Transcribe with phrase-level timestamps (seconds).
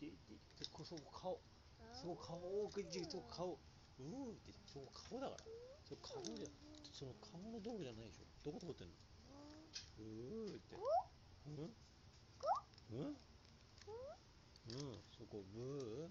[0.00, 1.40] でででこそこ顔。
[1.92, 2.40] そこ顔
[2.72, 3.58] くじそこ顔。
[3.98, 5.44] うーってそこ顔だから。
[5.84, 6.46] そこ顔じゃ
[6.92, 8.24] その顔の道具じゃないでしょ。
[8.44, 8.94] どこ通ってんの？
[9.98, 10.76] うーって。
[11.46, 11.76] うん。
[12.90, 13.06] うん？
[13.06, 14.98] うん？
[15.16, 16.08] そこブー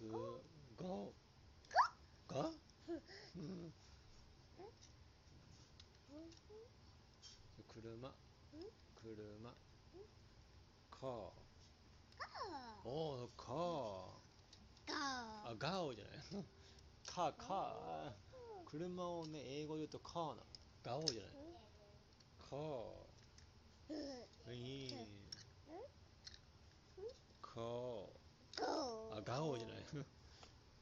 [0.00, 0.40] ブー
[0.76, 0.84] ガ
[2.28, 3.72] ガうん。
[7.68, 8.14] 車。
[8.94, 9.54] 車。
[10.90, 11.30] カー
[13.22, 13.28] おー。
[13.36, 14.96] カー
[15.52, 16.04] あガオじゃ
[16.34, 16.44] ない。
[17.06, 18.68] カーカー。
[18.68, 20.42] 車をね英語で言うとカーなの
[20.82, 21.30] ガオじゃない。
[22.50, 24.52] カー。
[24.52, 24.94] いい。
[27.40, 28.06] カー。
[29.12, 29.76] あガオじゃない。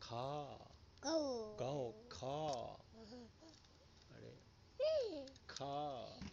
[0.00, 0.70] カー。
[1.02, 2.76] ガオカー。
[4.12, 4.34] あれ。
[5.46, 6.30] カー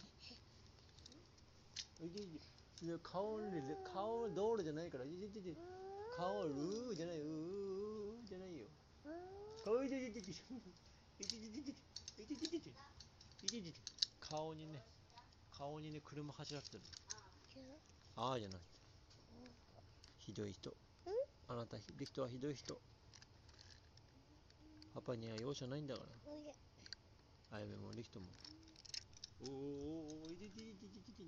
[2.80, 3.46] いや顔で
[3.92, 5.54] 顔道路じゃないからいやいやいや
[6.18, 7.24] じゃないよ
[8.26, 8.66] じゃないよ。
[14.18, 14.84] 顔にね
[15.56, 16.82] 顔にね車走らせてる。
[18.16, 18.60] ああじゃない。
[20.18, 20.74] ひどい人。
[21.46, 22.80] あなたリクトはひどい人。
[24.92, 27.56] パパには容赦ないんだから。
[27.56, 28.26] あやめもリクトも。
[29.46, 31.27] おおおおいてててててて